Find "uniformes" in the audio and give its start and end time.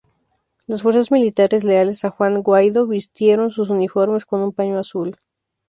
3.69-4.25